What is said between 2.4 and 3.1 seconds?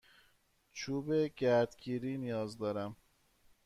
دارم.